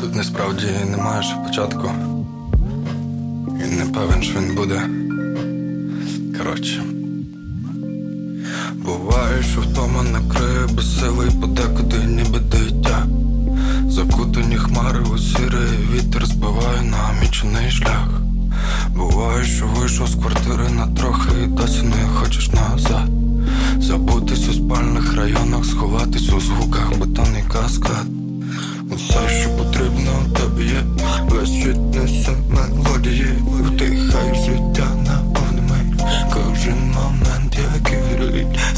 [0.00, 1.90] Тут насправді немає ще початку.
[3.48, 4.82] І не певен, що він буде.
[6.38, 6.82] Коротше.
[8.74, 13.06] Буває, що втома накриє безсилий подекуди, ніби дитя.
[13.88, 18.08] Закутані хмари у сірий вітер збиває намічений шлях.
[18.96, 23.08] Буває, що вийшов з квартири на трохи і досі не хочеш назад.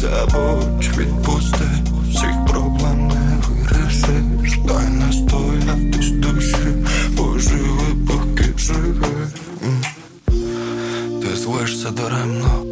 [0.00, 1.64] Забудь, відпусти.
[2.10, 4.58] Всіх проблем не вирішиш.
[4.68, 6.86] Дай настоятись душі.
[7.16, 9.28] Поживи, поки живи.
[11.22, 12.62] Ти злишся даремно.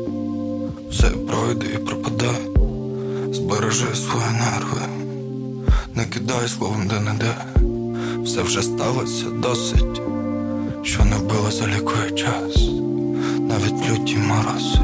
[0.91, 2.31] Все пройде і пропаде.
[3.33, 4.87] Збережи свої нерви.
[5.95, 7.35] Не кидай словом де не де.
[8.25, 10.03] Все вже сталося досить,
[10.83, 12.69] що не вбило залікує час,
[13.41, 14.79] навіть люті морози.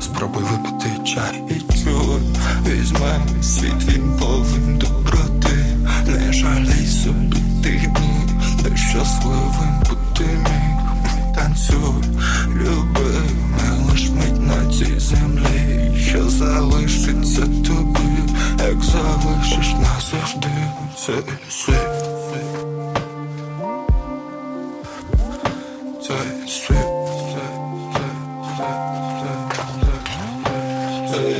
[0.00, 0.69] Спробуй випити
[1.14, 2.20] чай і чуй,
[2.66, 11.34] візьме світ він повен доброти, не жалій собі тих днів, де щасливим бути міг.
[11.34, 12.04] Танцюй,
[12.48, 13.10] люби,
[13.50, 20.48] ми лиш мить на цій землі, що залишиться тобі, як залишиш назавжди
[21.06, 21.89] цей світ.